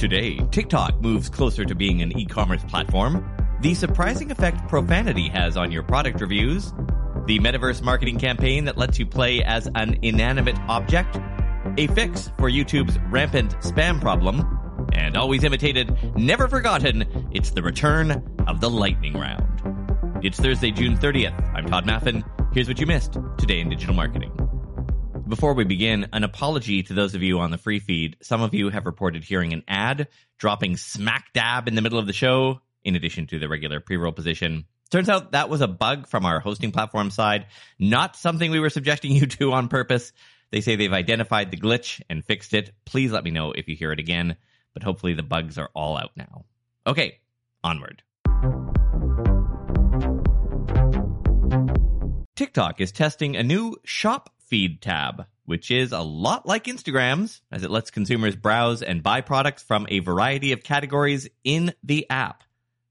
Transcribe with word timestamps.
Today, 0.00 0.38
TikTok 0.50 0.98
moves 1.02 1.28
closer 1.28 1.62
to 1.66 1.74
being 1.74 2.00
an 2.00 2.18
e 2.18 2.24
commerce 2.24 2.64
platform, 2.64 3.22
the 3.60 3.74
surprising 3.74 4.30
effect 4.30 4.66
profanity 4.66 5.28
has 5.28 5.58
on 5.58 5.70
your 5.70 5.82
product 5.82 6.22
reviews, 6.22 6.72
the 7.26 7.38
metaverse 7.38 7.82
marketing 7.82 8.18
campaign 8.18 8.64
that 8.64 8.78
lets 8.78 8.98
you 8.98 9.04
play 9.04 9.44
as 9.44 9.68
an 9.74 9.98
inanimate 10.00 10.58
object, 10.70 11.18
a 11.76 11.86
fix 11.88 12.30
for 12.38 12.48
YouTube's 12.48 12.98
rampant 13.10 13.50
spam 13.60 14.00
problem, 14.00 14.88
and 14.94 15.18
always 15.18 15.44
imitated, 15.44 15.94
never 16.16 16.48
forgotten, 16.48 17.28
it's 17.30 17.50
the 17.50 17.62
return 17.62 18.24
of 18.48 18.62
the 18.62 18.70
lightning 18.70 19.12
round. 19.12 20.24
It's 20.24 20.40
Thursday, 20.40 20.70
June 20.70 20.96
30th. 20.96 21.54
I'm 21.54 21.66
Todd 21.66 21.84
Maffin. 21.84 22.24
Here's 22.54 22.68
what 22.68 22.80
you 22.80 22.86
missed 22.86 23.18
today 23.36 23.60
in 23.60 23.68
digital 23.68 23.94
marketing. 23.94 24.32
Before 25.30 25.54
we 25.54 25.62
begin, 25.62 26.08
an 26.12 26.24
apology 26.24 26.82
to 26.82 26.92
those 26.92 27.14
of 27.14 27.22
you 27.22 27.38
on 27.38 27.52
the 27.52 27.56
free 27.56 27.78
feed. 27.78 28.16
Some 28.20 28.42
of 28.42 28.52
you 28.52 28.68
have 28.68 28.84
reported 28.84 29.22
hearing 29.22 29.52
an 29.52 29.62
ad 29.68 30.08
dropping 30.38 30.76
smack 30.76 31.32
dab 31.32 31.68
in 31.68 31.76
the 31.76 31.82
middle 31.82 32.00
of 32.00 32.08
the 32.08 32.12
show, 32.12 32.60
in 32.82 32.96
addition 32.96 33.28
to 33.28 33.38
the 33.38 33.48
regular 33.48 33.78
pre-roll 33.78 34.10
position. 34.10 34.64
Turns 34.90 35.08
out 35.08 35.30
that 35.30 35.48
was 35.48 35.60
a 35.60 35.68
bug 35.68 36.08
from 36.08 36.26
our 36.26 36.40
hosting 36.40 36.72
platform 36.72 37.12
side, 37.12 37.46
not 37.78 38.16
something 38.16 38.50
we 38.50 38.58
were 38.58 38.70
subjecting 38.70 39.12
you 39.14 39.26
to 39.26 39.52
on 39.52 39.68
purpose. 39.68 40.12
They 40.50 40.62
say 40.62 40.74
they've 40.74 40.92
identified 40.92 41.52
the 41.52 41.56
glitch 41.56 42.02
and 42.10 42.24
fixed 42.24 42.52
it. 42.52 42.72
Please 42.84 43.12
let 43.12 43.22
me 43.22 43.30
know 43.30 43.52
if 43.52 43.68
you 43.68 43.76
hear 43.76 43.92
it 43.92 44.00
again, 44.00 44.36
but 44.74 44.82
hopefully 44.82 45.14
the 45.14 45.22
bugs 45.22 45.58
are 45.58 45.70
all 45.76 45.96
out 45.96 46.10
now. 46.16 46.44
Okay, 46.88 47.20
onward. 47.62 48.02
TikTok 52.34 52.80
is 52.80 52.90
testing 52.90 53.36
a 53.36 53.44
new 53.44 53.76
shop 53.84 54.30
feed 54.50 54.82
tab, 54.82 55.26
which 55.46 55.70
is 55.70 55.92
a 55.92 56.00
lot 56.00 56.44
like 56.44 56.64
Instagram's 56.64 57.40
as 57.50 57.62
it 57.62 57.70
lets 57.70 57.90
consumers 57.90 58.36
browse 58.36 58.82
and 58.82 59.02
buy 59.02 59.22
products 59.22 59.62
from 59.62 59.86
a 59.88 60.00
variety 60.00 60.52
of 60.52 60.62
categories 60.62 61.28
in 61.44 61.72
the 61.82 62.10
app. 62.10 62.42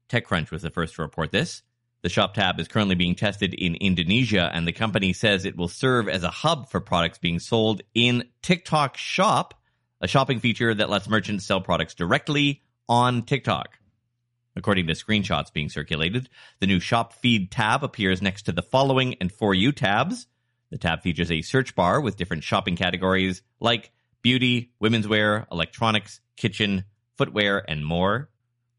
TechCrunch 0.08 0.50
was 0.50 0.62
the 0.62 0.70
first 0.70 0.96
to 0.96 1.02
report 1.02 1.30
this. 1.30 1.62
The 2.02 2.08
shop 2.08 2.32
tab 2.34 2.58
is 2.58 2.66
currently 2.66 2.94
being 2.94 3.14
tested 3.14 3.52
in 3.52 3.74
Indonesia, 3.74 4.50
and 4.52 4.66
the 4.66 4.72
company 4.72 5.12
says 5.12 5.44
it 5.44 5.56
will 5.56 5.68
serve 5.68 6.08
as 6.08 6.24
a 6.24 6.30
hub 6.30 6.70
for 6.70 6.80
products 6.80 7.18
being 7.18 7.38
sold 7.38 7.82
in 7.94 8.24
TikTok 8.40 8.96
Shop, 8.96 9.54
a 10.00 10.08
shopping 10.08 10.40
feature 10.40 10.74
that 10.74 10.88
lets 10.88 11.08
merchants 11.08 11.44
sell 11.44 11.60
products 11.60 11.94
directly 11.94 12.62
on 12.88 13.22
TikTok. 13.22 13.78
According 14.56 14.86
to 14.86 14.94
screenshots 14.94 15.52
being 15.52 15.68
circulated, 15.68 16.30
the 16.58 16.66
new 16.66 16.80
shop 16.80 17.12
feed 17.12 17.52
tab 17.52 17.84
appears 17.84 18.22
next 18.22 18.42
to 18.42 18.52
the 18.52 18.62
following 18.62 19.14
and 19.20 19.30
For 19.30 19.54
You 19.54 19.70
tabs. 19.70 20.26
The 20.70 20.78
tab 20.78 21.02
features 21.02 21.30
a 21.30 21.42
search 21.42 21.74
bar 21.74 22.00
with 22.00 22.16
different 22.16 22.44
shopping 22.44 22.76
categories 22.76 23.42
like 23.58 23.92
beauty, 24.22 24.72
women's 24.78 25.08
wear, 25.08 25.46
electronics, 25.50 26.20
kitchen, 26.36 26.84
footwear, 27.16 27.64
and 27.68 27.84
more. 27.84 28.30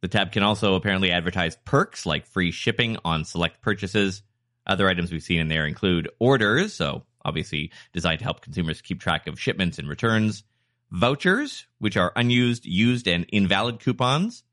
The 0.02 0.08
tab 0.08 0.32
can 0.32 0.44
also 0.44 0.76
apparently 0.76 1.12
advertise 1.12 1.58
perks 1.66 2.06
like 2.06 2.26
free 2.26 2.52
shipping 2.52 2.98
on 3.06 3.26
select 3.26 3.62
purchases. 3.62 4.24
Other 4.66 4.88
items 4.88 5.12
we've 5.12 5.22
seen 5.22 5.40
in 5.40 5.48
there 5.48 5.66
include 5.68 6.10
orders, 6.20 6.74
so 6.74 7.04
obviously 7.24 7.72
designed 7.94 8.20
to 8.20 8.26
help 8.26 8.42
consumers 8.42 8.82
keep 8.82 9.00
track 9.00 9.28
of 9.28 9.40
shipments 9.40 9.78
and 9.78 9.88
returns, 9.88 10.44
vouchers, 10.92 11.68
which 11.80 11.98
are 11.98 12.14
unused, 12.16 12.66
used, 12.66 13.08
and 13.08 13.26
invalid 13.32 13.80
coupons, 13.80 14.44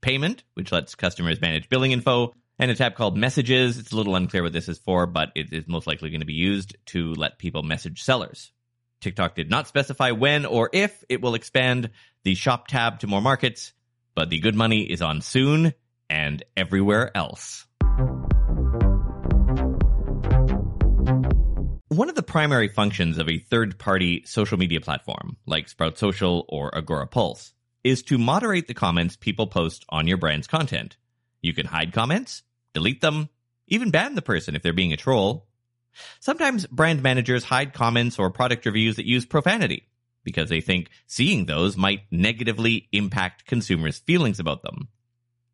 payment, 0.00 0.44
which 0.54 0.72
lets 0.72 0.94
customers 0.94 1.40
manage 1.40 1.68
billing 1.68 1.92
info, 1.92 2.34
and 2.58 2.70
a 2.70 2.74
tab 2.74 2.94
called 2.94 3.16
Messages. 3.16 3.78
It's 3.78 3.92
a 3.92 3.96
little 3.96 4.14
unclear 4.14 4.42
what 4.42 4.52
this 4.52 4.68
is 4.68 4.78
for, 4.78 5.06
but 5.06 5.30
it 5.34 5.52
is 5.52 5.66
most 5.66 5.86
likely 5.86 6.10
going 6.10 6.20
to 6.20 6.26
be 6.26 6.32
used 6.32 6.76
to 6.86 7.14
let 7.14 7.38
people 7.38 7.62
message 7.62 8.02
sellers. 8.02 8.52
TikTok 9.00 9.34
did 9.34 9.50
not 9.50 9.66
specify 9.66 10.12
when 10.12 10.46
or 10.46 10.70
if 10.72 11.04
it 11.08 11.20
will 11.20 11.34
expand 11.34 11.90
the 12.22 12.34
shop 12.34 12.68
tab 12.68 13.00
to 13.00 13.06
more 13.06 13.20
markets, 13.20 13.72
but 14.14 14.30
the 14.30 14.38
good 14.38 14.54
money 14.54 14.82
is 14.82 15.02
on 15.02 15.20
soon 15.20 15.74
and 16.08 16.42
everywhere 16.56 17.10
else. 17.16 17.66
One 21.88 22.08
of 22.08 22.14
the 22.14 22.22
primary 22.22 22.68
functions 22.68 23.18
of 23.18 23.28
a 23.28 23.38
third 23.38 23.78
party 23.78 24.22
social 24.24 24.56
media 24.56 24.80
platform, 24.80 25.36
like 25.46 25.68
Sprout 25.68 25.98
Social 25.98 26.46
or 26.48 26.74
Agora 26.74 27.06
Pulse, 27.06 27.52
is 27.84 28.02
to 28.04 28.16
moderate 28.16 28.68
the 28.68 28.74
comments 28.74 29.16
people 29.16 29.46
post 29.46 29.84
on 29.88 30.06
your 30.06 30.16
brand's 30.16 30.46
content. 30.46 30.96
You 31.42 31.52
can 31.52 31.66
hide 31.66 31.92
comments, 31.92 32.42
delete 32.72 33.00
them, 33.00 33.28
even 33.66 33.90
ban 33.90 34.14
the 34.14 34.22
person 34.22 34.54
if 34.54 34.62
they're 34.62 34.72
being 34.72 34.92
a 34.92 34.96
troll. 34.96 35.46
Sometimes 36.20 36.66
brand 36.66 37.02
managers 37.02 37.44
hide 37.44 37.74
comments 37.74 38.18
or 38.18 38.30
product 38.30 38.64
reviews 38.64 38.96
that 38.96 39.06
use 39.06 39.26
profanity 39.26 39.88
because 40.24 40.48
they 40.48 40.60
think 40.60 40.88
seeing 41.06 41.44
those 41.44 41.76
might 41.76 42.02
negatively 42.10 42.88
impact 42.92 43.46
consumers' 43.46 43.98
feelings 43.98 44.40
about 44.40 44.62
them. 44.62 44.88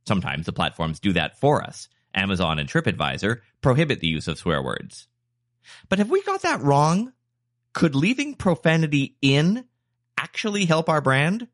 Sometimes 0.07 0.47
the 0.47 0.53
platforms 0.53 1.01
do 1.01 1.13
that 1.15 1.39
for 1.39 1.63
us. 1.63 1.89
Amazon 2.15 2.59
and 2.59 2.69
TripAdvisor 2.69 3.41
prohibit 3.61 4.01
the 4.01 4.09
use 4.09 4.29
of 4.29 4.39
swear 4.39 4.63
words. 4.63 5.09
But 5.89 5.99
have 5.99 6.11
we 6.11 6.23
got 6.23 6.43
that 6.43 6.63
wrong? 6.63 7.13
Could 7.73 7.95
leaving 7.95 8.35
profanity 8.35 9.17
in 9.21 9.65
actually 10.19 10.65
help 10.65 10.89
our 10.89 11.01
brand? 11.01 11.49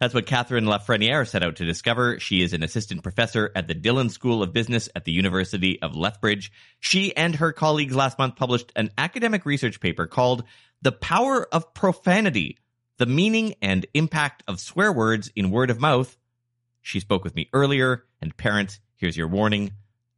That's 0.00 0.14
what 0.14 0.24
Catherine 0.24 0.64
Lafreniere 0.64 1.28
set 1.28 1.42
out 1.42 1.56
to 1.56 1.66
discover. 1.66 2.18
She 2.18 2.40
is 2.40 2.54
an 2.54 2.62
assistant 2.62 3.02
professor 3.02 3.52
at 3.54 3.68
the 3.68 3.74
Dhillon 3.74 4.10
School 4.10 4.42
of 4.42 4.54
Business 4.54 4.88
at 4.96 5.04
the 5.04 5.12
University 5.12 5.80
of 5.82 5.94
Lethbridge. 5.94 6.50
She 6.78 7.14
and 7.14 7.34
her 7.34 7.52
colleagues 7.52 7.94
last 7.94 8.18
month 8.18 8.36
published 8.36 8.72
an 8.74 8.92
academic 8.96 9.44
research 9.44 9.78
paper 9.78 10.06
called 10.06 10.44
The 10.80 10.92
Power 10.92 11.46
of 11.52 11.74
Profanity, 11.74 12.56
the 12.96 13.04
meaning 13.04 13.56
and 13.60 13.84
impact 13.92 14.42
of 14.48 14.58
swear 14.58 14.90
words 14.90 15.30
in 15.36 15.50
word 15.50 15.68
of 15.68 15.80
mouth. 15.80 16.16
She 16.80 17.00
spoke 17.00 17.22
with 17.22 17.34
me 17.34 17.50
earlier, 17.52 18.04
and 18.22 18.34
parents, 18.34 18.80
here's 18.96 19.18
your 19.18 19.28
warning, 19.28 19.72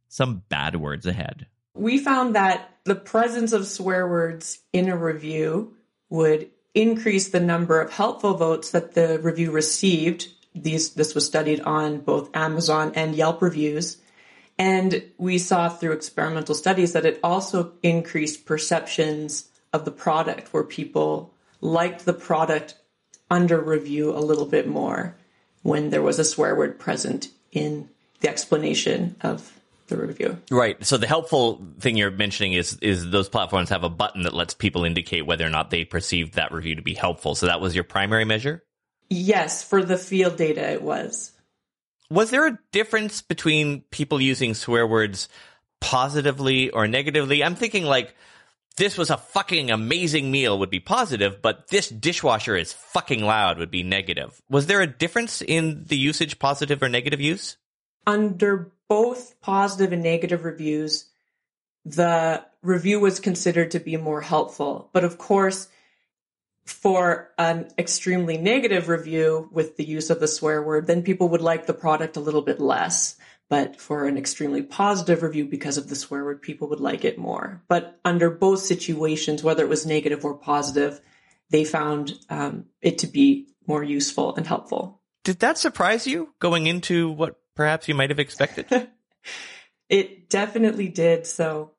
some 0.07 0.43
bad 0.47 0.77
words 0.77 1.05
ahead. 1.05 1.47
We 1.73 1.97
found 1.97 2.35
that 2.35 2.69
the 2.85 2.95
presence 2.95 3.51
of 3.51 3.67
swear 3.67 4.07
words 4.07 4.59
in 4.71 4.87
a 4.87 4.95
review 4.95 5.75
would 6.09 6.51
increase 6.73 7.29
the 7.29 7.39
number 7.39 7.79
of 7.79 7.91
helpful 7.91 8.33
votes 8.35 8.71
that 8.71 8.93
the 8.93 9.19
review 9.19 9.51
received. 9.51 10.27
These, 10.55 10.93
this 10.93 11.15
was 11.15 11.25
studied 11.25 11.61
on 11.61 11.99
both 11.99 12.35
Amazon 12.35 12.93
and 12.95 13.15
Yelp 13.15 13.41
reviews. 13.41 13.97
And 14.57 15.03
we 15.17 15.37
saw 15.37 15.69
through 15.69 15.93
experimental 15.93 16.55
studies 16.55 16.93
that 16.93 17.05
it 17.05 17.19
also 17.23 17.73
increased 17.81 18.45
perceptions 18.45 19.49
of 19.71 19.85
the 19.85 19.91
product 19.91 20.53
where 20.53 20.63
people 20.63 21.33
liked 21.61 22.05
the 22.05 22.13
product 22.13 22.75
under 23.31 23.59
review 23.59 24.15
a 24.15 24.19
little 24.19 24.45
bit 24.45 24.67
more 24.67 25.15
when 25.63 25.89
there 25.89 26.01
was 26.01 26.19
a 26.19 26.25
swear 26.25 26.55
word 26.55 26.77
present 26.77 27.29
in 27.51 27.89
the 28.19 28.29
explanation 28.29 29.15
of 29.21 29.59
the 29.93 30.05
review. 30.05 30.39
Right. 30.51 30.83
So 30.85 30.97
the 30.97 31.07
helpful 31.07 31.65
thing 31.79 31.95
you're 31.95 32.11
mentioning 32.11 32.53
is 32.53 32.77
is 32.81 33.09
those 33.09 33.29
platforms 33.29 33.69
have 33.69 33.83
a 33.83 33.89
button 33.89 34.23
that 34.23 34.33
lets 34.33 34.53
people 34.53 34.83
indicate 34.83 35.25
whether 35.25 35.45
or 35.45 35.49
not 35.49 35.69
they 35.69 35.85
perceived 35.85 36.33
that 36.33 36.51
review 36.51 36.75
to 36.75 36.81
be 36.81 36.93
helpful. 36.93 37.35
So 37.35 37.45
that 37.45 37.61
was 37.61 37.75
your 37.75 37.83
primary 37.83 38.25
measure? 38.25 38.63
Yes, 39.09 39.63
for 39.63 39.83
the 39.83 39.97
field 39.97 40.37
data 40.37 40.71
it 40.71 40.81
was. 40.81 41.31
Was 42.09 42.31
there 42.31 42.47
a 42.47 42.59
difference 42.71 43.21
between 43.21 43.81
people 43.91 44.21
using 44.21 44.53
swear 44.53 44.85
words 44.85 45.29
positively 45.79 46.69
or 46.69 46.87
negatively? 46.87 47.43
I'm 47.43 47.55
thinking 47.55 47.85
like 47.85 48.15
this 48.75 48.97
was 48.97 49.09
a 49.09 49.17
fucking 49.17 49.71
amazing 49.71 50.31
meal 50.31 50.57
would 50.59 50.69
be 50.69 50.79
positive, 50.79 51.41
but 51.41 51.67
this 51.67 51.89
dishwasher 51.89 52.55
is 52.55 52.73
fucking 52.73 53.23
loud 53.23 53.59
would 53.59 53.71
be 53.71 53.83
negative. 53.83 54.41
Was 54.49 54.65
there 54.65 54.81
a 54.81 54.87
difference 54.87 55.41
in 55.41 55.85
the 55.85 55.97
usage, 55.97 56.39
positive 56.39 56.81
or 56.81 56.89
negative 56.89 57.21
use? 57.21 57.57
Under 58.07 58.71
both 58.93 59.41
positive 59.41 59.91
and 59.91 60.03
negative 60.03 60.43
reviews, 60.43 61.05
the 61.83 62.45
review 62.61 62.99
was 62.99 63.19
considered 63.19 63.71
to 63.71 63.79
be 63.79 63.97
more 63.97 64.21
helpful. 64.21 64.91
But 64.93 65.03
of 65.03 65.17
course, 65.17 65.67
for 66.63 67.31
an 67.39 67.69
extremely 67.79 68.37
negative 68.37 68.89
review 68.89 69.49
with 69.51 69.77
the 69.77 69.83
use 69.83 70.11
of 70.11 70.19
the 70.19 70.27
swear 70.27 70.61
word, 70.61 70.85
then 70.85 71.01
people 71.01 71.29
would 71.29 71.41
like 71.41 71.65
the 71.65 71.73
product 71.73 72.17
a 72.17 72.19
little 72.19 72.43
bit 72.43 72.59
less. 72.59 73.15
But 73.49 73.81
for 73.81 74.05
an 74.05 74.15
extremely 74.15 74.61
positive 74.61 75.23
review 75.23 75.45
because 75.45 75.79
of 75.79 75.89
the 75.89 75.95
swear 75.95 76.23
word, 76.23 76.43
people 76.43 76.69
would 76.69 76.79
like 76.79 77.03
it 77.03 77.17
more. 77.17 77.63
But 77.67 77.99
under 78.05 78.29
both 78.29 78.59
situations, 78.59 79.41
whether 79.43 79.63
it 79.63 79.69
was 79.69 79.87
negative 79.87 80.23
or 80.23 80.35
positive, 80.35 81.01
they 81.49 81.65
found 81.65 82.13
um, 82.29 82.65
it 82.79 82.99
to 82.99 83.07
be 83.07 83.47
more 83.65 83.83
useful 83.83 84.35
and 84.35 84.45
helpful. 84.45 85.01
Did 85.23 85.39
that 85.39 85.57
surprise 85.57 86.05
you 86.05 86.35
going 86.39 86.67
into 86.67 87.09
what 87.09 87.39
perhaps 87.55 87.87
you 87.87 87.95
might 87.95 88.09
have 88.09 88.19
expected? 88.19 88.67
it 89.89 90.29
definitely 90.29 90.87
did. 90.87 91.25
So 91.27 91.71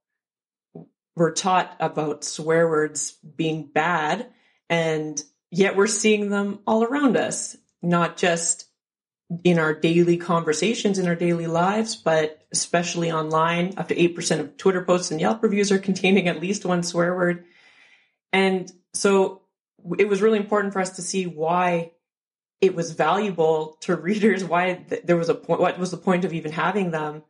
we're 1.17 1.33
taught 1.33 1.77
about 1.81 2.25
swear 2.25 2.69
words 2.69 3.13
being 3.13 3.67
bad, 3.67 4.27
and 4.69 5.23
yet 5.51 5.77
we're 5.77 5.87
seeing 5.87 6.31
them 6.31 6.61
all 6.67 6.83
around 6.83 7.17
us, 7.17 7.57
not 7.83 8.17
just 8.17 8.67
in 9.43 9.59
our 9.59 9.73
daily 9.73 10.17
conversations, 10.17 10.99
in 10.99 11.09
our 11.09 11.15
daily 11.15 11.47
lives, 11.47 11.97
but 11.97 12.47
especially 12.53 13.11
online. 13.11 13.75
Up 13.77 13.89
to 13.89 13.95
8% 13.95 14.41
of 14.41 14.57
Twitter 14.57 14.83
posts 14.83 15.11
and 15.11 15.21
Yelp 15.21 15.43
reviews 15.43 15.73
are 15.73 15.79
containing 15.79 16.29
at 16.29 16.41
least 16.41 16.65
one 16.65 16.83
swear 16.83 17.15
word. 17.15 17.45
And 18.33 18.71
so 18.93 19.43
it 19.99 20.09
was 20.09 20.23
really 20.23 20.39
important 20.39 20.73
for 20.73 20.81
us 20.81 20.97
to 20.97 21.03
see 21.03 21.27
why 21.27 21.93
it 22.61 22.75
was 22.75 22.93
valuable 22.93 23.77
to 23.81 23.97
readers 23.97 24.45
why 24.45 24.75
th- 24.75 25.03
there 25.05 25.17
was 25.17 25.29
a 25.29 25.35
point 25.35 25.61
what 25.61 25.79
was 25.79 25.91
the 25.91 25.97
point 25.97 26.25
of 26.25 26.33
even 26.33 26.53
having 26.53 26.91
them 26.91 27.23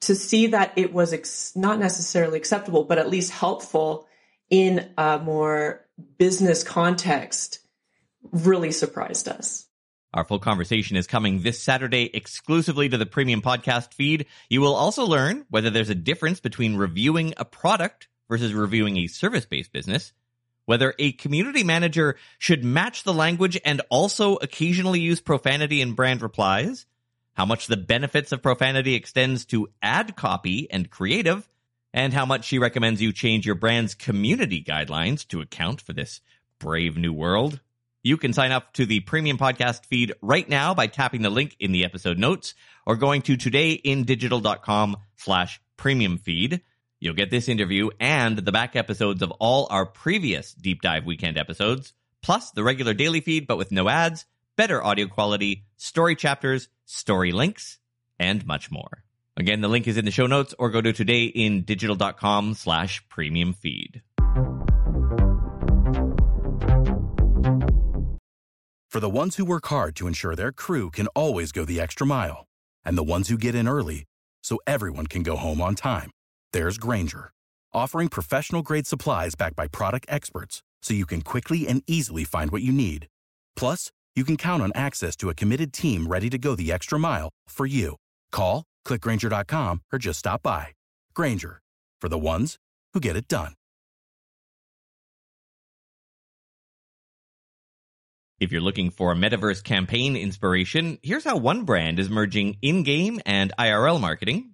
to 0.00 0.14
see 0.14 0.48
that 0.48 0.72
it 0.76 0.92
was 0.92 1.12
ex- 1.12 1.54
not 1.54 1.78
necessarily 1.78 2.38
acceptable 2.38 2.84
but 2.84 2.98
at 2.98 3.10
least 3.10 3.30
helpful 3.30 4.06
in 4.50 4.90
a 4.98 5.18
more 5.18 5.86
business 6.18 6.62
context 6.62 7.60
really 8.32 8.72
surprised 8.72 9.28
us 9.28 9.66
our 10.14 10.24
full 10.24 10.38
conversation 10.38 10.98
is 10.98 11.06
coming 11.06 11.40
this 11.40 11.62
Saturday 11.62 12.10
exclusively 12.12 12.86
to 12.86 12.98
the 12.98 13.06
premium 13.06 13.40
podcast 13.40 13.94
feed. 13.94 14.26
You 14.50 14.60
will 14.60 14.74
also 14.74 15.06
learn 15.06 15.46
whether 15.48 15.70
there's 15.70 15.88
a 15.88 15.94
difference 15.94 16.38
between 16.38 16.76
reviewing 16.76 17.32
a 17.38 17.46
product 17.46 18.08
versus 18.28 18.52
reviewing 18.52 18.98
a 18.98 19.06
service 19.06 19.46
based 19.46 19.72
business, 19.72 20.12
whether 20.64 20.94
a 20.98 21.12
community 21.12 21.64
manager 21.64 22.16
should 22.38 22.64
match 22.64 23.02
the 23.02 23.12
language 23.12 23.60
and 23.64 23.82
also 23.90 24.36
occasionally 24.36 25.00
use 25.00 25.20
profanity 25.20 25.80
in 25.80 25.92
brand 25.92 26.22
replies, 26.22 26.86
how 27.34 27.44
much 27.44 27.66
the 27.66 27.76
benefits 27.76 28.32
of 28.32 28.42
profanity 28.42 28.94
extends 28.94 29.44
to 29.46 29.68
ad 29.82 30.16
copy 30.16 30.70
and 30.70 30.90
creative, 30.90 31.48
and 31.92 32.12
how 32.12 32.24
much 32.24 32.44
she 32.44 32.58
recommends 32.58 33.02
you 33.02 33.12
change 33.12 33.44
your 33.44 33.54
brand's 33.54 33.94
community 33.94 34.62
guidelines 34.62 35.26
to 35.28 35.40
account 35.40 35.80
for 35.80 35.92
this 35.92 36.20
brave 36.58 36.96
new 36.96 37.12
world. 37.12 37.60
You 38.02 38.16
can 38.16 38.32
sign 38.32 38.50
up 38.50 38.72
to 38.74 38.86
the 38.86 39.00
premium 39.00 39.38
podcast 39.38 39.86
feed 39.86 40.12
right 40.20 40.48
now 40.48 40.74
by 40.74 40.88
tapping 40.88 41.22
the 41.22 41.30
link 41.30 41.54
in 41.60 41.70
the 41.70 41.84
episode 41.84 42.18
notes 42.18 42.54
or 42.84 42.96
going 42.96 43.22
to 43.22 43.36
todayindigital.com 43.36 44.96
slash 45.16 45.60
premium 45.76 46.18
feed. 46.18 46.62
You'll 47.02 47.14
get 47.14 47.32
this 47.32 47.48
interview 47.48 47.90
and 47.98 48.38
the 48.38 48.52
back 48.52 48.76
episodes 48.76 49.22
of 49.22 49.32
all 49.40 49.66
our 49.70 49.84
previous 49.84 50.54
deep 50.54 50.82
dive 50.82 51.04
weekend 51.04 51.36
episodes, 51.36 51.94
plus 52.22 52.52
the 52.52 52.62
regular 52.62 52.94
daily 52.94 53.20
feed, 53.20 53.48
but 53.48 53.58
with 53.58 53.72
no 53.72 53.88
ads, 53.88 54.24
better 54.54 54.80
audio 54.80 55.08
quality, 55.08 55.64
story 55.76 56.14
chapters, 56.14 56.68
story 56.84 57.32
links, 57.32 57.80
and 58.20 58.46
much 58.46 58.70
more. 58.70 59.02
Again, 59.36 59.62
the 59.62 59.68
link 59.68 59.88
is 59.88 59.96
in 59.96 60.04
the 60.04 60.12
show 60.12 60.28
notes 60.28 60.54
or 60.60 60.70
go 60.70 60.80
to 60.80 60.92
todayindigital.com 60.92 62.54
slash 62.54 63.02
premium 63.08 63.52
feed. 63.52 64.02
For 68.88 69.00
the 69.00 69.10
ones 69.10 69.34
who 69.34 69.44
work 69.44 69.66
hard 69.66 69.96
to 69.96 70.06
ensure 70.06 70.36
their 70.36 70.52
crew 70.52 70.88
can 70.92 71.08
always 71.16 71.50
go 71.50 71.64
the 71.64 71.80
extra 71.80 72.06
mile, 72.06 72.46
and 72.84 72.96
the 72.96 73.02
ones 73.02 73.28
who 73.28 73.36
get 73.36 73.56
in 73.56 73.66
early 73.66 74.04
so 74.40 74.60
everyone 74.68 75.08
can 75.08 75.24
go 75.24 75.34
home 75.34 75.60
on 75.60 75.74
time, 75.74 76.12
there's 76.52 76.78
Grainger, 76.78 77.32
offering 77.72 78.08
professional 78.08 78.62
grade 78.62 78.86
supplies 78.86 79.34
backed 79.34 79.56
by 79.56 79.66
product 79.66 80.06
experts 80.08 80.62
so 80.82 80.94
you 80.94 81.06
can 81.06 81.22
quickly 81.22 81.66
and 81.66 81.82
easily 81.86 82.24
find 82.24 82.50
what 82.50 82.62
you 82.62 82.72
need. 82.72 83.08
Plus, 83.56 83.90
you 84.14 84.24
can 84.24 84.36
count 84.36 84.62
on 84.62 84.72
access 84.74 85.16
to 85.16 85.30
a 85.30 85.34
committed 85.34 85.72
team 85.72 86.06
ready 86.06 86.28
to 86.28 86.38
go 86.38 86.54
the 86.54 86.70
extra 86.70 86.98
mile 86.98 87.30
for 87.48 87.66
you. 87.66 87.96
Call, 88.30 88.64
clickgrainger.com, 88.86 89.80
or 89.92 89.98
just 89.98 90.18
stop 90.18 90.42
by. 90.42 90.68
Grainger, 91.14 91.60
for 92.00 92.08
the 92.08 92.18
ones 92.18 92.56
who 92.92 93.00
get 93.00 93.16
it 93.16 93.28
done. 93.28 93.54
If 98.40 98.50
you're 98.50 98.60
looking 98.60 98.90
for 98.90 99.12
a 99.12 99.14
metaverse 99.14 99.62
campaign 99.62 100.16
inspiration, 100.16 100.98
here's 101.02 101.22
how 101.22 101.36
one 101.36 101.62
brand 101.62 102.00
is 102.00 102.10
merging 102.10 102.56
in-game 102.60 103.20
and 103.24 103.52
IRL 103.56 104.00
marketing. 104.00 104.51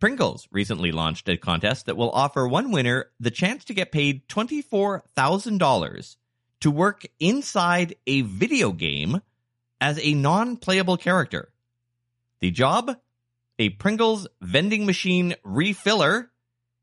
Pringles 0.00 0.48
recently 0.50 0.92
launched 0.92 1.28
a 1.28 1.36
contest 1.36 1.86
that 1.86 1.96
will 1.96 2.10
offer 2.10 2.48
one 2.48 2.72
winner 2.72 3.10
the 3.20 3.30
chance 3.30 3.64
to 3.66 3.74
get 3.74 3.92
paid 3.92 4.26
$24,000 4.28 6.16
to 6.60 6.70
work 6.70 7.06
inside 7.20 7.94
a 8.06 8.22
video 8.22 8.72
game 8.72 9.20
as 9.78 9.98
a 10.02 10.14
non-playable 10.14 10.96
character. 10.96 11.52
The 12.40 12.50
job? 12.50 12.96
A 13.58 13.68
Pringles 13.68 14.26
vending 14.40 14.86
machine 14.86 15.34
refiller 15.44 16.28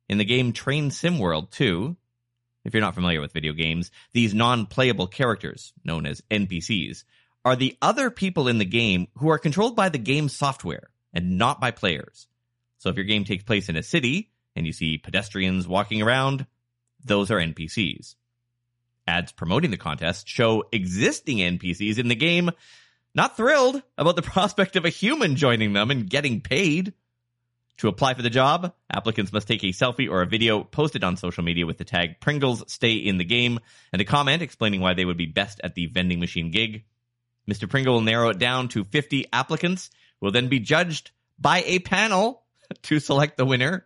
in 0.07 0.19
the 0.19 0.25
game 0.25 0.53
Train 0.53 0.91
Sim 0.91 1.17
World 1.17 1.51
2 1.51 1.97
if 2.67 2.73
you're 2.73 2.81
not 2.81 2.95
familiar 2.95 3.21
with 3.21 3.31
video 3.31 3.53
games, 3.53 3.91
these 4.11 4.33
non-playable 4.33 5.07
characters, 5.07 5.71
known 5.85 6.05
as 6.05 6.21
NPCs, 6.29 7.05
are 7.45 7.55
the 7.55 7.77
other 7.81 8.11
people 8.11 8.49
in 8.49 8.57
the 8.57 8.65
game 8.65 9.07
who 9.19 9.29
are 9.29 9.39
controlled 9.39 9.73
by 9.73 9.87
the 9.87 9.97
game's 9.97 10.35
software 10.35 10.89
and 11.13 11.37
not 11.37 11.61
by 11.61 11.71
players. 11.71 12.27
So 12.77 12.89
if 12.89 12.95
your 12.95 13.05
game 13.05 13.23
takes 13.23 13.43
place 13.43 13.69
in 13.69 13.75
a 13.75 13.83
city 13.83 14.31
and 14.55 14.65
you 14.65 14.73
see 14.73 14.97
pedestrians 14.97 15.67
walking 15.67 16.01
around, 16.01 16.45
those 17.03 17.31
are 17.31 17.37
NPCs. 17.37 18.15
Ads 19.07 19.31
promoting 19.31 19.71
the 19.71 19.77
contest 19.77 20.27
show 20.27 20.65
existing 20.71 21.37
NPCs 21.37 21.97
in 21.97 22.07
the 22.07 22.15
game 22.15 22.51
not 23.15 23.37
thrilled 23.37 23.81
about 23.97 24.15
the 24.15 24.21
prospect 24.33 24.75
of 24.75 24.85
a 24.85 24.89
human 24.89 25.35
joining 25.35 25.73
them 25.73 25.91
and 25.91 26.09
getting 26.09 26.41
paid. 26.41 26.93
To 27.77 27.87
apply 27.87 28.15
for 28.15 28.23
the 28.23 28.29
job, 28.31 28.73
applicants 28.91 29.31
must 29.31 29.47
take 29.47 29.63
a 29.63 29.67
selfie 29.67 30.09
or 30.09 30.23
a 30.23 30.27
video 30.27 30.63
posted 30.63 31.03
on 31.03 31.15
social 31.15 31.43
media 31.43 31.67
with 31.67 31.77
the 31.77 31.83
tag 31.83 32.19
Pringles 32.19 32.63
stay 32.71 32.93
in 32.93 33.19
the 33.19 33.23
game 33.23 33.59
and 33.93 34.01
a 34.01 34.05
comment 34.05 34.41
explaining 34.41 34.81
why 34.81 34.95
they 34.95 35.05
would 35.05 35.17
be 35.17 35.27
best 35.27 35.61
at 35.63 35.75
the 35.75 35.85
vending 35.85 36.19
machine 36.19 36.49
gig. 36.49 36.85
Mr. 37.47 37.69
Pringle 37.69 37.93
will 37.93 38.01
narrow 38.01 38.29
it 38.29 38.39
down 38.39 38.67
to 38.69 38.83
50 38.83 39.27
applicants 39.31 39.91
who 40.19 40.25
will 40.25 40.31
then 40.31 40.47
be 40.47 40.59
judged 40.59 41.11
by 41.37 41.61
a 41.67 41.77
panel 41.79 42.43
to 42.83 42.99
select 42.99 43.37
the 43.37 43.45
winner. 43.45 43.85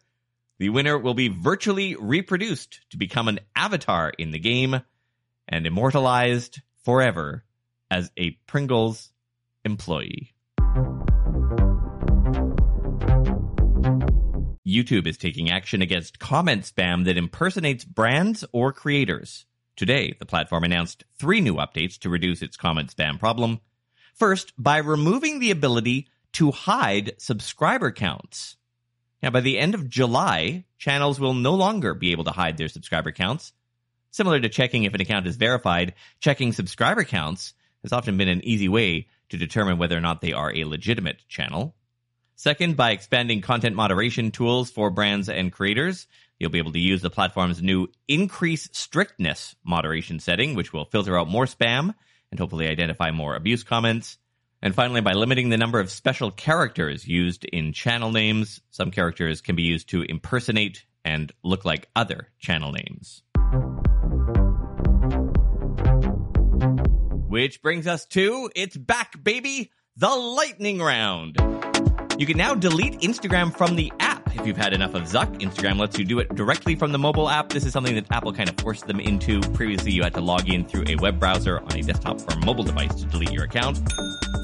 The 0.59 0.69
winner 0.69 0.97
will 0.97 1.13
be 1.13 1.27
virtually 1.27 1.95
reproduced 1.95 2.81
to 2.91 2.97
become 2.97 3.27
an 3.27 3.39
avatar 3.55 4.11
in 4.17 4.31
the 4.31 4.39
game 4.39 4.81
and 5.47 5.65
immortalized 5.65 6.61
forever 6.83 7.43
as 7.89 8.11
a 8.17 8.31
Pringles 8.47 9.11
employee. 9.65 10.33
YouTube 14.65 15.07
is 15.07 15.17
taking 15.17 15.51
action 15.51 15.81
against 15.81 16.19
comment 16.19 16.63
spam 16.63 17.05
that 17.05 17.17
impersonates 17.17 17.83
brands 17.83 18.45
or 18.53 18.71
creators. 18.71 19.45
Today, 19.75 20.15
the 20.19 20.25
platform 20.25 20.63
announced 20.63 21.03
three 21.17 21.41
new 21.41 21.55
updates 21.55 21.97
to 21.99 22.09
reduce 22.09 22.41
its 22.41 22.55
comment 22.55 22.95
spam 22.95 23.19
problem. 23.19 23.59
First, 24.13 24.53
by 24.57 24.77
removing 24.77 25.39
the 25.39 25.51
ability 25.51 26.07
to 26.33 26.51
hide 26.51 27.13
subscriber 27.17 27.91
counts. 27.91 28.57
Now, 29.21 29.29
by 29.29 29.41
the 29.41 29.59
end 29.59 29.75
of 29.75 29.89
July, 29.89 30.65
channels 30.77 31.19
will 31.19 31.33
no 31.33 31.53
longer 31.53 31.93
be 31.93 32.11
able 32.11 32.23
to 32.23 32.31
hide 32.31 32.57
their 32.57 32.67
subscriber 32.67 33.11
counts. 33.11 33.53
Similar 34.09 34.39
to 34.39 34.49
checking 34.49 34.83
if 34.83 34.93
an 34.93 35.01
account 35.01 35.27
is 35.27 35.37
verified, 35.37 35.93
checking 36.19 36.53
subscriber 36.53 37.03
counts 37.03 37.53
has 37.83 37.93
often 37.93 38.17
been 38.17 38.27
an 38.27 38.43
easy 38.43 38.67
way 38.67 39.07
to 39.29 39.37
determine 39.37 39.77
whether 39.77 39.97
or 39.97 40.01
not 40.01 40.21
they 40.21 40.33
are 40.33 40.53
a 40.53 40.65
legitimate 40.65 41.23
channel. 41.27 41.75
Second, 42.35 42.75
by 42.75 42.91
expanding 42.91 43.41
content 43.41 43.75
moderation 43.75 44.31
tools 44.31 44.71
for 44.71 44.89
brands 44.89 45.29
and 45.29 45.51
creators, 45.51 46.07
you'll 46.39 46.49
be 46.49 46.57
able 46.57 46.71
to 46.71 46.79
use 46.79 47.03
the 47.03 47.09
platform's 47.09 47.61
new 47.61 47.87
increase 48.07 48.67
strictness 48.71 49.55
moderation 49.63 50.19
setting, 50.19 50.55
which 50.55 50.73
will 50.73 50.85
filter 50.85 51.17
out 51.17 51.27
more 51.27 51.45
spam 51.45 51.93
and 52.31 52.39
hopefully 52.39 52.67
identify 52.67 53.11
more 53.11 53.35
abuse 53.35 53.63
comments. 53.63 54.17
And 54.63 54.75
finally, 54.75 55.01
by 55.01 55.13
limiting 55.13 55.49
the 55.49 55.57
number 55.57 55.79
of 55.79 55.89
special 55.89 56.29
characters 56.29 57.07
used 57.07 57.45
in 57.45 57.73
channel 57.73 58.11
names, 58.11 58.61
some 58.69 58.91
characters 58.91 59.41
can 59.41 59.55
be 59.55 59.63
used 59.63 59.89
to 59.89 60.03
impersonate 60.03 60.85
and 61.03 61.31
look 61.43 61.65
like 61.65 61.89
other 61.95 62.27
channel 62.37 62.71
names. 62.71 63.23
Which 67.27 67.61
brings 67.63 67.87
us 67.87 68.05
to 68.07 68.51
it's 68.55 68.77
back, 68.77 69.23
baby, 69.23 69.71
the 69.95 70.09
lightning 70.09 70.79
round. 70.79 71.37
You 72.19 72.27
can 72.27 72.37
now 72.37 72.53
delete 72.53 72.99
Instagram 72.99 73.57
from 73.57 73.75
the 73.75 73.91
app 73.99 74.10
if 74.35 74.45
you've 74.45 74.57
had 74.57 74.73
enough 74.73 74.93
of 74.93 75.03
Zuck. 75.03 75.39
Instagram 75.39 75.79
lets 75.79 75.97
you 75.97 76.05
do 76.05 76.19
it 76.19 76.33
directly 76.35 76.75
from 76.75 76.91
the 76.91 76.99
mobile 76.99 77.29
app. 77.29 77.49
This 77.49 77.65
is 77.65 77.73
something 77.73 77.95
that 77.95 78.05
Apple 78.11 78.33
kind 78.33 78.49
of 78.49 78.57
forced 78.57 78.87
them 78.87 78.99
into. 78.99 79.41
Previously, 79.53 79.91
you 79.91 80.03
had 80.03 80.13
to 80.13 80.21
log 80.21 80.49
in 80.49 80.65
through 80.65 80.85
a 80.87 80.95
web 80.95 81.19
browser 81.19 81.59
on 81.59 81.75
a 81.75 81.81
desktop 81.81 82.19
or 82.31 82.37
mobile 82.39 82.63
device 82.63 82.93
to 82.95 83.05
delete 83.05 83.31
your 83.31 83.43
account. 83.43 83.79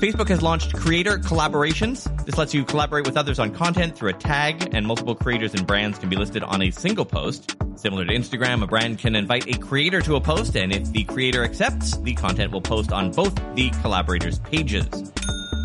Facebook 0.01 0.29
has 0.29 0.41
launched 0.41 0.75
creator 0.75 1.17
collaborations. 1.17 2.03
This 2.25 2.37
lets 2.37 2.53
you 2.53 2.63
collaborate 2.63 3.05
with 3.05 3.17
others 3.17 3.39
on 3.39 3.51
content 3.51 3.95
through 3.95 4.09
a 4.09 4.13
tag, 4.13 4.75
and 4.75 4.85
multiple 4.85 5.15
creators 5.15 5.53
and 5.53 5.65
brands 5.65 5.97
can 5.97 6.09
be 6.09 6.15
listed 6.15 6.43
on 6.43 6.61
a 6.61 6.69
single 6.69 7.05
post. 7.05 7.55
Similar 7.75 8.05
to 8.05 8.13
Instagram, 8.13 8.63
a 8.63 8.67
brand 8.67 8.99
can 8.99 9.15
invite 9.15 9.47
a 9.47 9.57
creator 9.57 10.01
to 10.01 10.15
a 10.15 10.21
post, 10.21 10.55
and 10.55 10.71
if 10.71 10.91
the 10.91 11.03
creator 11.03 11.43
accepts, 11.43 11.97
the 11.97 12.13
content 12.13 12.51
will 12.51 12.61
post 12.61 12.91
on 12.91 13.11
both 13.11 13.33
the 13.55 13.69
collaborators' 13.81 14.39
pages. 14.39 14.85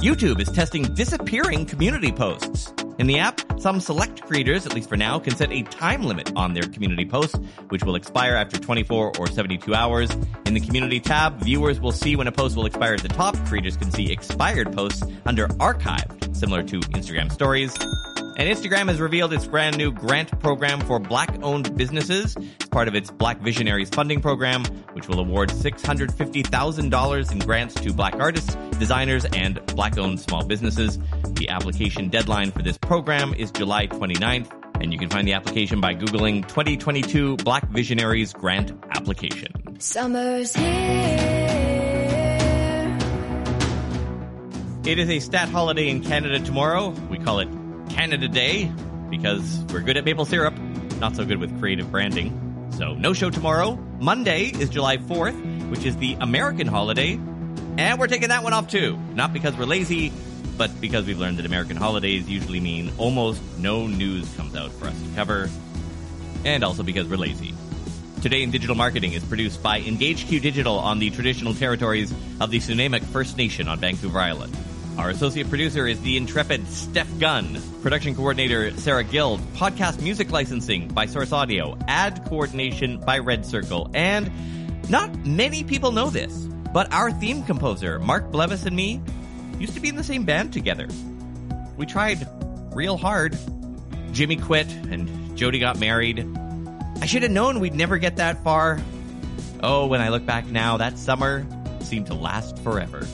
YouTube 0.02 0.41
is 0.41 0.50
testing 0.50 0.83
disappearing 0.95 1.64
community 1.64 2.11
posts. 2.11 2.73
In 3.02 3.09
the 3.09 3.18
app, 3.18 3.40
some 3.59 3.80
select 3.80 4.23
creators, 4.23 4.64
at 4.64 4.75
least 4.75 4.88
for 4.88 4.97
now, 4.97 5.18
can 5.18 5.35
set 5.35 5.50
a 5.50 5.64
time 5.64 6.04
limit 6.04 6.30
on 6.37 6.54
their 6.54 6.62
community 6.62 7.04
posts, 7.04 7.37
which 7.68 7.82
will 7.82 7.97
expire 7.97 8.37
after 8.37 8.61
24 8.61 9.14
or 9.18 9.26
72 9.26 9.75
hours. 9.75 10.09
In 10.47 10.54
the 10.54 10.61
community 10.61 11.00
tab, 11.00 11.42
viewers 11.42 11.80
will 11.80 11.90
see 11.90 12.14
when 12.14 12.28
a 12.28 12.32
post 12.32 12.54
will 12.54 12.64
expire 12.64 12.94
at 12.94 13.02
the 13.02 13.09
top. 13.09 13.37
Creators 13.47 13.76
can 13.76 13.90
see 13.90 14.12
expired 14.12 14.73
posts 14.73 15.02
under 15.26 15.49
archived, 15.49 16.37
similar 16.37 16.62
to 16.62 16.78
Instagram 16.78 17.32
stories. 17.32 17.76
And 18.35 18.49
Instagram 18.49 18.89
has 18.89 18.99
revealed 18.99 19.33
its 19.33 19.47
brand 19.47 19.77
new 19.77 19.93
grant 19.93 20.39
program 20.41 20.81
for 20.81 20.99
black 20.99 21.37
owned 21.43 21.77
businesses. 21.77 22.35
It's 22.37 22.67
part 22.67 22.89
of 22.89 22.95
its 22.95 23.11
Black 23.11 23.41
Visionaries 23.41 23.91
funding 23.91 24.23
program, 24.23 24.65
which 24.95 25.07
will 25.07 25.21
award 25.21 25.51
$650,000 25.51 27.33
in 27.33 27.39
grants 27.41 27.75
to 27.75 27.93
black 27.93 28.15
artists, 28.17 28.55
designers, 28.79 29.27
and 29.27 29.65
black 29.67 29.99
owned 29.99 30.19
small 30.19 30.45
businesses. 30.45 30.99
The 31.35 31.51
application 31.51 32.09
deadline 32.09 32.53
for 32.53 32.62
this 32.62 32.79
program 32.79 33.35
is 33.35 33.51
July 33.51 33.87
29th, 33.87 34.51
and 34.81 34.93
you 34.93 34.99
can 34.99 35.11
find 35.11 35.29
the 35.29 35.35
application 35.35 35.81
by 35.81 35.95
Googling 35.95 36.49
2022 36.49 37.37
Black 37.37 37.69
Visionaries 37.69 38.33
Grant 38.33 38.73
Application. 38.91 39.79
Summer's 39.79 40.55
here. 40.55 41.33
It 44.85 44.99
is 44.99 45.09
a 45.11 45.21
stat 45.21 45.49
holiday 45.49 45.89
in 45.89 46.03
Canada 46.03 46.41
tomorrow. 46.41 46.89
We 47.09 47.19
call 47.19 47.39
it 47.39 47.49
Canada 47.92 48.28
Day 48.28 48.70
because 49.11 49.64
we're 49.72 49.82
good 49.82 49.96
at 49.96 50.04
maple 50.04 50.25
syrup, 50.25 50.58
not 50.99 51.14
so 51.14 51.25
good 51.25 51.38
with 51.38 51.58
creative 51.61 51.90
branding. 51.90 52.70
So, 52.76 52.94
no 52.94 53.12
show 53.12 53.28
tomorrow. 53.28 53.76
Monday 54.00 54.46
is 54.46 54.70
July 54.70 54.96
4th, 54.96 55.70
which 55.70 55.84
is 55.84 55.96
the 55.99 56.16
American 56.20 56.66
holiday. 56.66 57.20
And 57.76 57.99
we're 57.99 58.06
taking 58.06 58.30
that 58.30 58.42
one 58.42 58.52
off 58.54 58.68
too. 58.68 58.99
Not 59.14 59.32
because 59.32 59.56
we're 59.56 59.66
lazy, 59.66 60.12
but 60.56 60.80
because 60.80 61.06
we've 61.06 61.18
learned 61.18 61.38
that 61.38 61.46
American 61.46 61.76
holidays 61.76 62.28
usually 62.28 62.61
mean 62.61 62.92
almost 62.99 63.42
no 63.58 63.87
news 63.87 64.32
comes 64.34 64.56
out 64.56 64.72
for 64.72 64.87
us 64.87 65.00
to 65.02 65.08
cover. 65.14 65.50
And 66.44 66.64
also 66.64 66.82
because 66.82 67.06
we're 67.06 67.16
lazy. 67.16 67.54
Today 68.22 68.42
in 68.42 68.50
Digital 68.50 68.76
Marketing 68.76 69.12
is 69.12 69.25
produced 69.25 69.62
by 69.62 69.80
EngageQ 69.80 70.40
Digital 70.40 70.78
on 70.78 70.99
the 70.99 71.11
traditional 71.11 71.54
territories 71.54 72.12
of 72.40 72.50
the 72.50 72.58
Snuneymuxw 72.58 73.04
First 73.06 73.37
Nation 73.37 73.68
on 73.68 73.78
Vancouver 73.80 74.18
Island. 74.18 74.56
Our 74.99 75.08
associate 75.08 75.49
producer 75.49 75.87
is 75.87 76.00
the 76.02 76.18
intrepid 76.18 76.68
Steph 76.68 77.08
Gunn. 77.18 77.58
Production 77.80 78.14
coordinator 78.14 78.76
Sarah 78.76 79.02
Guild. 79.02 79.40
Podcast 79.54 80.02
music 80.02 80.30
licensing 80.30 80.88
by 80.88 81.06
Source 81.06 81.32
Audio. 81.32 81.78
Ad 81.88 82.26
coordination 82.26 83.00
by 83.00 83.18
Red 83.18 83.46
Circle. 83.46 83.90
And 83.94 84.30
not 84.90 85.25
many 85.25 85.64
people 85.64 85.92
know 85.92 86.11
this, 86.11 86.32
but 86.75 86.92
our 86.92 87.11
theme 87.11 87.42
composer, 87.42 87.99
Mark 88.00 88.30
Blevis 88.30 88.66
and 88.66 88.76
me, 88.76 89.00
used 89.58 89.72
to 89.75 89.80
be 89.80 89.88
in 89.88 89.96
the 89.96 90.04
same 90.04 90.25
band 90.25 90.52
together. 90.52 90.87
We 91.78 91.87
tried 91.87 92.28
real 92.75 92.99
hard. 92.99 93.38
Jimmy 94.12 94.37
quit 94.37 94.70
and 94.90 95.37
Jody 95.38 95.58
got 95.58 95.78
married. 95.78 96.28
I 97.00 97.06
should 97.06 97.22
have 97.22 97.32
known 97.32 97.61
we'd 97.61 97.75
never 97.75 97.96
get 97.96 98.16
that 98.16 98.44
far. 98.44 98.78
Oh, 99.62 99.87
when 99.87 100.02
I 100.02 100.11
look 100.11 100.26
back 100.26 100.46
now, 100.46 100.76
that 100.76 100.99
summer 100.99 101.46
seemed 101.80 102.08
to 102.08 102.14
last 102.14 102.58
forever. 102.58 103.06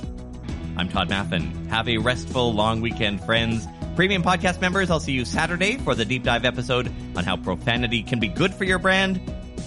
I'm 0.78 0.88
Todd 0.88 1.08
Maffin. 1.08 1.66
Have 1.70 1.88
a 1.88 1.98
restful 1.98 2.54
long 2.54 2.80
weekend, 2.80 3.20
friends. 3.24 3.66
Premium 3.96 4.22
podcast 4.22 4.60
members, 4.60 4.92
I'll 4.92 5.00
see 5.00 5.10
you 5.10 5.24
Saturday 5.24 5.76
for 5.76 5.96
the 5.96 6.04
deep 6.04 6.22
dive 6.22 6.44
episode 6.44 6.86
on 7.16 7.24
how 7.24 7.36
profanity 7.36 8.04
can 8.04 8.20
be 8.20 8.28
good 8.28 8.54
for 8.54 8.62
your 8.62 8.78
brand. 8.78 9.20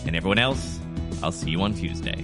And 0.06 0.16
everyone 0.16 0.40
else, 0.40 0.80
I'll 1.22 1.34
see 1.34 1.50
you 1.50 1.62
on 1.64 1.74
Tuesday. 1.74 2.24